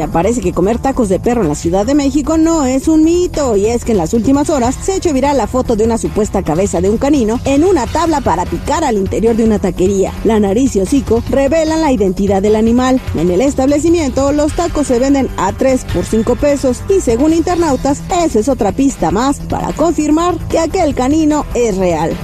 [0.00, 3.04] Vaya, parece que comer tacos de perro en la Ciudad de México no es un
[3.04, 5.84] mito, y es que en las últimas horas se ha hecho viral la foto de
[5.84, 9.58] una supuesta cabeza de un canino en una tabla para picar al interior de una
[9.58, 10.14] taquería.
[10.24, 12.98] La nariz y hocico revelan la identidad del animal.
[13.14, 18.00] En el establecimiento, los tacos se venden a 3 por 5 pesos, y según internautas,
[18.24, 22.16] esa es otra pista más para confirmar que aquel canino es real.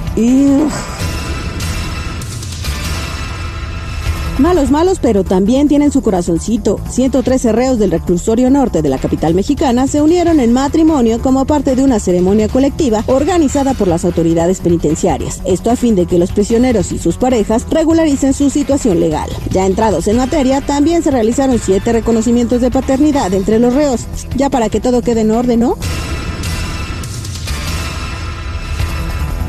[4.39, 6.79] Malos, malos, pero también tienen su corazoncito.
[6.91, 11.75] 113 reos del reclusorio norte de la capital mexicana se unieron en matrimonio como parte
[11.75, 15.41] de una ceremonia colectiva organizada por las autoridades penitenciarias.
[15.45, 19.29] Esto a fin de que los prisioneros y sus parejas regularicen su situación legal.
[19.49, 24.51] Ya entrados en materia, también se realizaron siete reconocimientos de paternidad entre los reos, ya
[24.51, 25.77] para que todo quede en orden, ¿no?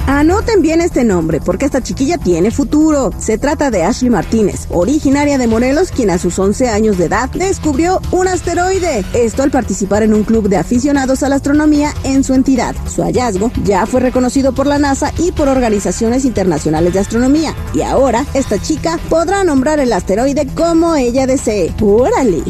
[0.09, 3.11] Anoten bien este nombre, porque esta chiquilla tiene futuro.
[3.19, 7.28] Se trata de Ashley Martínez, originaria de Morelos, quien a sus 11 años de edad
[7.28, 9.05] descubrió un asteroide.
[9.12, 12.75] Esto al participar en un club de aficionados a la astronomía en su entidad.
[12.86, 17.55] Su hallazgo ya fue reconocido por la NASA y por organizaciones internacionales de astronomía.
[17.75, 21.75] Y ahora, esta chica podrá nombrar el asteroide como ella desee.
[21.83, 22.42] ¡Órale!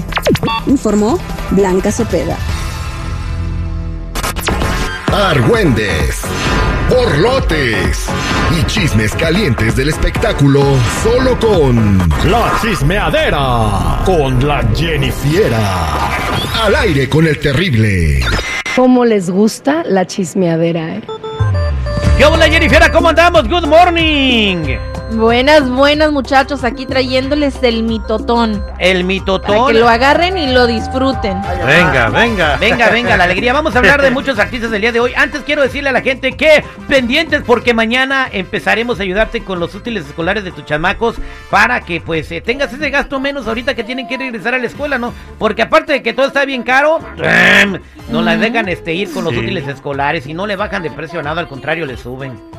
[0.69, 1.19] Informó
[1.51, 2.37] Blanca Cepeda.
[5.13, 6.23] Argüendes
[6.89, 8.07] borlotes
[8.59, 10.63] y chismes calientes del espectáculo
[11.03, 16.09] solo con La Chismeadera con la Jennifiera.
[16.65, 18.25] Al aire con el terrible.
[18.75, 20.97] ¿Cómo les gusta la chismeadera?
[20.97, 21.03] Eh?
[22.17, 22.91] ¿Qué hola Jennifiera?
[22.91, 23.49] ¿Cómo andamos?
[23.49, 24.79] Good morning.
[25.13, 28.63] Buenas, buenas muchachos, aquí trayéndoles el mitotón.
[28.79, 29.57] El mitotón.
[29.57, 31.41] Para que lo agarren y lo disfruten.
[31.67, 32.57] Venga, venga.
[32.59, 33.55] Venga, venga, la alegría.
[33.55, 35.15] Vamos a hablar de muchos artistas del día de hoy.
[35.17, 39.75] Antes quiero decirle a la gente que pendientes porque mañana empezaremos a ayudarte con los
[39.75, 41.17] útiles escolares de tus chamacos
[41.51, 44.67] para que pues eh, tengas ese gasto menos ahorita que tienen que regresar a la
[44.67, 45.15] escuela, ¿no?
[45.39, 47.01] Porque aparte de que todo está bien caro,
[48.11, 51.23] no la dejan este, ir con los útiles escolares y no le bajan de precio
[51.23, 52.58] nada, al contrario le suben.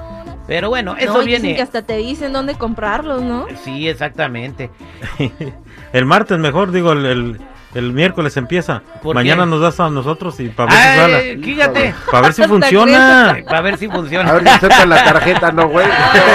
[0.50, 1.56] Pero bueno, eso no, viene.
[1.56, 3.46] que hasta te dicen dónde comprarlos, ¿no?
[3.64, 4.72] Sí, exactamente.
[5.94, 7.40] el martes mejor, digo, el,
[7.76, 8.82] el, miércoles empieza.
[9.14, 11.38] Mañana nos das a nosotros y para ver si sale.
[11.38, 11.96] Fíjate.
[12.10, 13.38] Para ver si funciona.
[13.46, 14.32] Para ver si funciona.
[14.32, 15.86] A ver si la tarjeta, no, güey.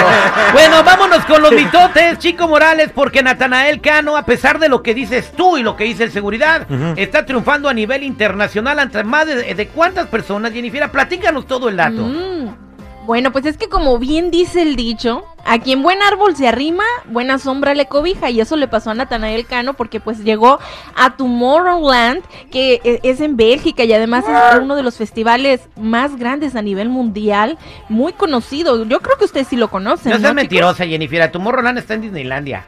[0.53, 4.93] bueno, vámonos con los mitotes, Chico Morales, porque Natanael Cano, a pesar de lo que
[4.93, 6.65] dices tú y lo que dice el seguridad,
[6.95, 10.89] está triunfando a nivel internacional ante más de, de cuántas personas, Jennifer.
[10.89, 12.01] Platícanos todo el dato.
[12.01, 12.64] Mm.
[13.05, 16.83] Bueno, pues es que como bien dice el dicho, a quien buen árbol se arrima,
[17.05, 18.31] buena sombra le cobija.
[18.31, 20.59] Y eso le pasó a Natanael Cano porque pues llegó
[20.95, 26.15] a Tomorrowland, que e, es en Bélgica y además es uno de los festivales más
[26.15, 28.83] grandes a nivel mundial, muy conocido.
[28.85, 30.11] Yo creo que ustedes sí lo conocen.
[30.11, 31.31] No, ¿no seas mentirosa, Jennifer.
[31.31, 32.65] Tomorrowland está en Disneylandia.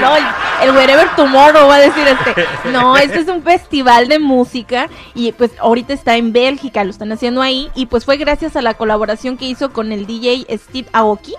[0.00, 0.16] No,
[0.62, 2.46] el Wherever Tomorrow va a decir este.
[2.70, 7.12] No, este es un festival de música y pues ahorita está en Bélgica, lo están
[7.12, 10.88] haciendo ahí y pues fue gracias a la colaboración que hizo con el DJ Steve
[10.92, 11.34] Aoki.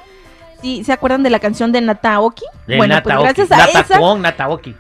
[0.62, 2.46] ¿Sí, ¿Se acuerdan de la canción de Nataoki?
[2.66, 4.00] bueno, pues gracias a esa...
[4.16, 4.76] Nataoki.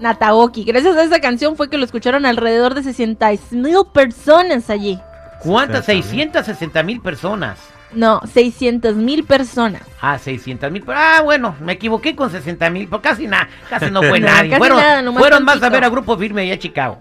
[0.00, 0.64] Nataoki.
[0.64, 5.00] Gracias a esa canción fue que lo escucharon alrededor de 60 mil personas allí.
[5.38, 5.86] ¿Cuántas?
[5.86, 7.58] 660 mil personas.
[7.94, 9.82] No, 600 mil personas.
[10.00, 10.84] Ah, 600 mil.
[10.88, 12.88] Ah, bueno, me equivoqué con 60 mil.
[12.88, 14.56] Pues casi nada, casi no fue nadie.
[14.56, 16.98] fueron, fueron más a ver a Grupo Firme allá a Chicago.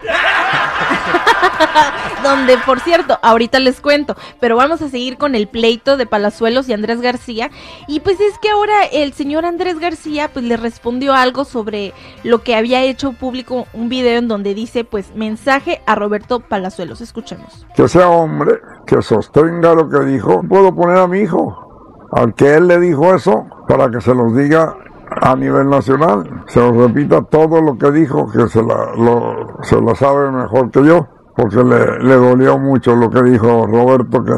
[2.22, 6.68] Donde, por cierto, ahorita les cuento, pero vamos a seguir con el pleito de Palazuelos
[6.68, 7.50] y Andrés García.
[7.88, 12.42] Y pues es que ahora el señor Andrés García pues le respondió algo sobre lo
[12.42, 17.00] que había hecho público un video en donde dice pues mensaje a Roberto Palazuelos.
[17.00, 17.66] Escuchemos.
[17.74, 20.42] Que sea hombre, que sostenga lo que dijo.
[20.48, 21.70] Puedo poner a mi hijo
[22.12, 24.74] al que él le dijo eso para que se los diga
[25.22, 26.44] a nivel nacional.
[26.46, 30.70] Se lo repita todo lo que dijo, que se la, lo, se lo sabe mejor
[30.70, 31.06] que yo,
[31.36, 34.34] porque le, le dolió mucho lo que dijo Roberto, que,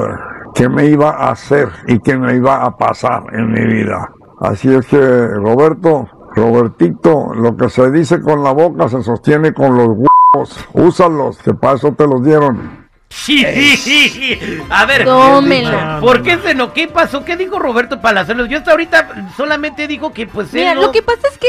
[0.55, 4.11] que me iba a hacer y que me iba a pasar en mi vida.
[4.41, 9.77] Así es que, Roberto, Robertito, lo que se dice con la boca se sostiene con
[9.77, 10.69] los huevos.
[10.73, 12.82] Úsalos, que para eso te los dieron.
[13.15, 14.39] Sí,
[14.71, 16.73] A ver, ¿por qué se no?
[16.73, 17.25] ¿Qué pasó?
[17.25, 18.49] ¿Qué dijo Roberto Palazuelos?
[18.49, 21.47] Yo hasta ahorita solamente digo que pues Mira, lo que pasa es que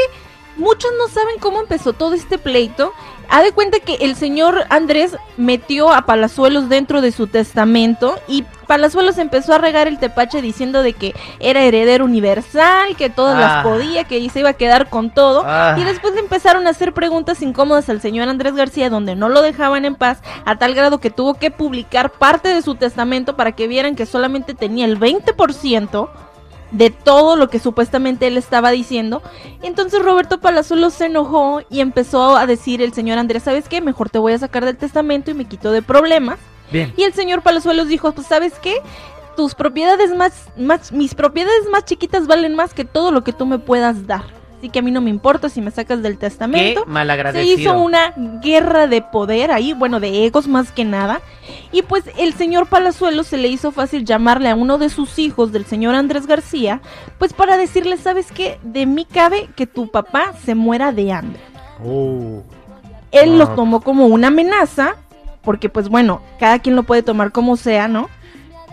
[0.57, 2.93] muchos no saben cómo empezó todo este pleito.
[3.29, 8.43] Ha de cuenta que el señor Andrés metió a Palazuelos dentro de su testamento y
[8.67, 13.51] Palazuelos empezó a regar el tepache diciendo de que era heredero universal, que todas las
[13.57, 13.63] ah.
[13.63, 15.43] podía, que se iba a quedar con todo.
[15.45, 15.75] Ah.
[15.77, 19.41] Y después le empezaron a hacer preguntas incómodas al señor Andrés García donde no lo
[19.41, 23.53] dejaban en paz, a tal grado que tuvo que publicar parte de su testamento para
[23.53, 26.09] que vieran que solamente tenía el 20%
[26.73, 29.21] de todo lo que supuestamente él estaba diciendo.
[29.61, 33.79] Entonces Roberto Palazuelos se enojó y empezó a decir el señor Andrés, ¿sabes qué?
[33.79, 36.39] Mejor te voy a sacar del testamento y me quito de problemas.
[36.71, 36.93] Bien.
[36.97, 38.75] Y el señor Palazuelos dijo, pues ¿sabes qué?
[39.37, 43.45] Tus propiedades más, más, mis propiedades más chiquitas valen más que todo lo que tú
[43.45, 44.42] me puedas dar.
[44.63, 46.85] Así que a mí no me importa si me sacas del Qué testamento.
[46.85, 47.59] Se malagradecido.
[47.59, 51.19] hizo una guerra de poder ahí, bueno, de egos más que nada.
[51.73, 55.51] Y pues el señor Palazuelos se le hizo fácil llamarle a uno de sus hijos,
[55.51, 56.79] del señor Andrés García,
[57.17, 58.57] pues para decirle, ¿sabes qué?
[58.63, 61.41] De mí cabe que tu papá se muera de hambre.
[61.85, 62.41] Oh.
[63.11, 64.95] Él lo tomó como una amenaza,
[65.41, 68.09] porque pues bueno, cada quien lo puede tomar como sea, ¿no?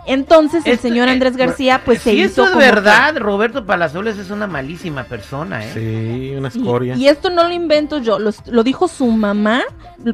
[0.07, 3.17] Entonces el Esto- señor eh, Andrés García pues se hizo eso es como que- verdad,
[3.19, 5.71] Roberto Palazuelos es una malísima persona, ¿eh?
[5.75, 6.97] Sí, una Y- escoria.
[6.97, 9.63] Y, esto no lo invento yo, lo, lo dijo su mamá,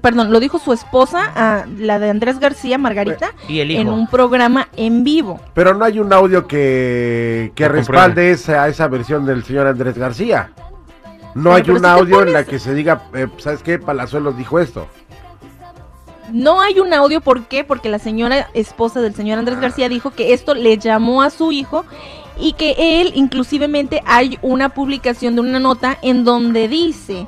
[0.02, 3.80] perdón, lo dijo su esposa, a la de Andrés García, Margarita, Y el hijo.
[3.80, 5.40] en un programa en vivo.
[5.54, 10.50] Pero no hay un audio que, que respalde esa, esa versión del señor Andrés García.
[11.34, 13.78] No hay pero un si audio en la que se diga, eh, ¿sabes qué?
[13.78, 14.88] Palazuelos dijo esto.
[16.32, 17.64] No hay un audio, ¿por qué?
[17.64, 21.52] Porque la señora esposa del señor Andrés García dijo que esto le llamó a su
[21.52, 21.84] hijo
[22.38, 27.26] y que él, inclusivemente, hay una publicación de una nota en donde dice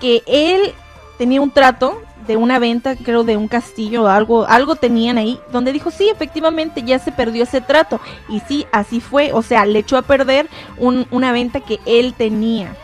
[0.00, 0.72] que él
[1.18, 5.40] tenía un trato de una venta, creo, de un castillo o algo, algo tenían ahí,
[5.52, 8.00] donde dijo, sí, efectivamente, ya se perdió ese trato.
[8.28, 12.14] Y sí, así fue, o sea, le echó a perder un- una venta que él
[12.14, 12.76] tenía.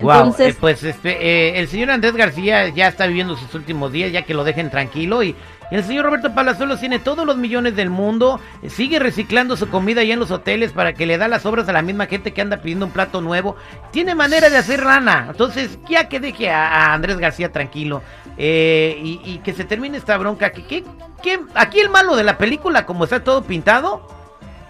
[0.00, 4.12] Wow, eh, pues este, eh, el señor Andrés García ya está viviendo sus últimos días,
[4.12, 5.22] ya que lo dejen tranquilo.
[5.22, 5.34] Y,
[5.70, 10.00] el señor Roberto Palazuelos tiene todos los millones del mundo, eh, sigue reciclando su comida
[10.00, 12.40] allá en los hoteles para que le da las obras a la misma gente que
[12.40, 13.56] anda pidiendo un plato nuevo.
[13.90, 15.26] Tiene manera de hacer lana.
[15.30, 18.02] Entonces, ya que deje a, a Andrés García tranquilo
[18.38, 20.52] eh, y, y que se termine esta bronca.
[20.52, 20.84] Que, que-
[21.22, 24.06] que- aquí el malo de la película, como está todo pintado,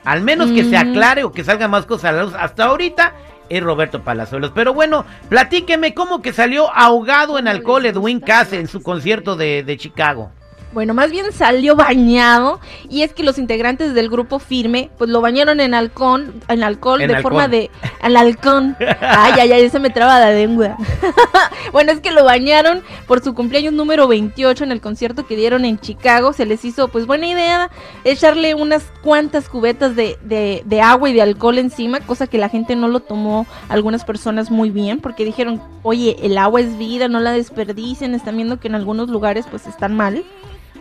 [0.04, 0.90] al menos que se Mm.
[0.90, 2.34] aclare o que salga más cosas a la luz.
[2.36, 3.12] Hasta ahorita
[3.48, 4.52] es Roberto Palazuelos.
[4.54, 9.62] Pero bueno, platíqueme cómo que salió ahogado en alcohol Edwin Cass en su concierto de,
[9.62, 10.32] de Chicago.
[10.72, 12.60] Bueno, más bien salió bañado
[12.90, 17.00] y es que los integrantes del grupo Firme pues lo bañaron en alcohol, en alcohol
[17.00, 17.70] En de forma de
[18.00, 18.76] al halcón.
[19.00, 20.76] Ay, ay, ay, se me traba la lengua.
[21.72, 25.64] bueno, es que lo bañaron por su cumpleaños número 28 en el concierto que dieron
[25.64, 26.32] en Chicago.
[26.32, 27.70] Se les hizo pues buena idea
[28.04, 32.48] echarle unas cuantas cubetas de, de, de agua y de alcohol encima, cosa que la
[32.48, 37.08] gente no lo tomó algunas personas muy bien porque dijeron, oye, el agua es vida,
[37.08, 40.24] no la desperdicien, están viendo que en algunos lugares pues están mal.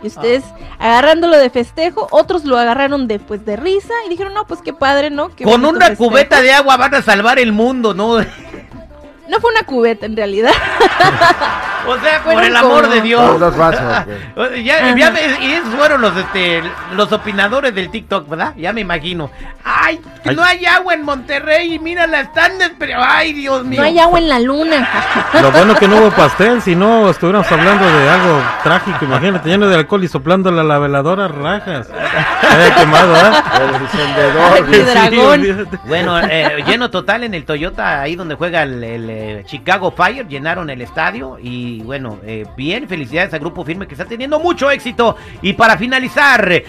[0.02, 0.44] Y ustedes
[0.78, 4.72] agarrándolo de festejo, otros lo agarraron de pues de risa y dijeron, no, pues qué
[4.72, 5.34] padre, ¿no?
[5.34, 6.08] Qué Con una festejo".
[6.10, 8.18] cubeta de agua van a salvar el mundo, ¿no?
[8.18, 10.52] No fue una cubeta en realidad.
[11.88, 13.56] O sea, por el amor como- de Dios.
[13.56, 13.82] Vasos,
[14.36, 14.62] güey.
[14.64, 14.96] Ya, Ajá.
[14.96, 16.62] ya me- y esos fueron los este
[16.94, 18.54] los opinadores del TikTok, ¿verdad?
[18.56, 19.30] Ya me imagino.
[19.64, 20.00] Ay,
[20.34, 23.80] no hay agua en Monterrey y mira la están despe- Ay, Dios mío.
[23.80, 24.88] No hay agua en la luna.
[25.42, 29.66] Lo bueno que no hubo pastel, si no estuviéramos hablando de algo trágico, imagínate, lleno
[29.68, 31.88] de alcohol y soplándola a la veladora, rajas.
[31.90, 33.32] Haya quemado, ¿eh?
[34.72, 35.40] El dragón.
[35.40, 35.78] olvídate.
[35.84, 40.26] Bueno, eh, lleno total en el Toyota, ahí donde juega el, el, eh, Chicago Fire,
[40.28, 44.70] llenaron el estadio y bueno, eh, bien, felicidades al grupo firme que está teniendo mucho
[44.70, 45.16] éxito.
[45.42, 46.62] Y para finalizar,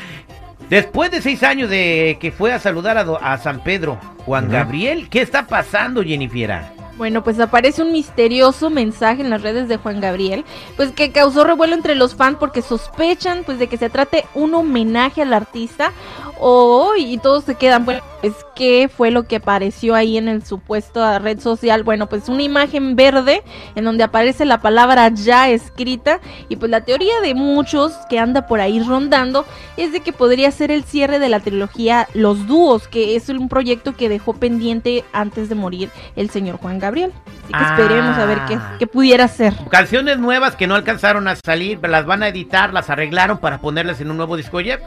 [0.70, 4.50] después de seis años de que fue a saludar a, do- a San Pedro, Juan.
[4.51, 6.62] Gabriel, ¿qué está pasando, Jennifer?
[6.98, 10.44] Bueno, pues aparece un misterioso mensaje en las redes de Juan Gabriel,
[10.75, 14.54] pues que causó revuelo entre los fans porque sospechan pues de que se trate un
[14.54, 15.94] homenaje al artista
[16.42, 20.46] o y todos se quedan, bueno, pues qué fue lo que apareció ahí en el
[20.46, 23.44] supuesto red social, bueno, pues una imagen verde
[23.76, 28.48] en donde aparece la palabra ya escrita y pues la teoría de muchos que anda
[28.48, 29.46] por ahí rondando
[29.78, 33.50] es de que podría ser el cierre de la trilogía Los Dúos, que es un
[33.50, 37.12] proyecto que dejó pendiente antes de morir el señor Juan Gabriel.
[37.52, 38.76] Así que esperemos a ver qué, Ah.
[38.78, 39.54] qué pudiera ser.
[39.70, 44.02] Canciones nuevas que no alcanzaron a salir, las van a editar, las arreglaron para ponerlas
[44.02, 44.60] en un nuevo disco.
[44.62, 44.80] Ya,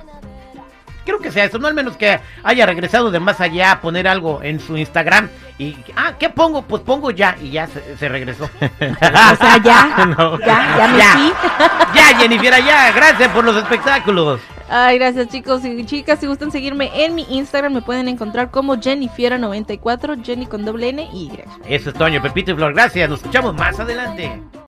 [1.04, 4.06] creo que sea eso, no al menos que haya regresado de más allá a poner
[4.09, 5.28] algo en su Instagram
[5.59, 6.62] y, ah, ¿qué pongo?
[6.62, 8.44] Pues pongo ya y ya se, se regresó.
[8.80, 10.38] O sea, ya, No.
[10.40, 11.12] ya, ya me Ya.
[11.12, 11.32] fui.
[11.94, 14.40] ya, Jennifer, ya, gracias por los espectáculos.
[14.75, 16.18] Ay, gracias chicos y chicas.
[16.18, 21.09] Si gustan seguirme en mi Instagram, me pueden encontrar como Jennifiera94, Jenny con doble N
[21.12, 21.32] y Y.
[21.66, 24.40] Eso es Toño, Pepito y Flor, gracias, nos escuchamos más adelante.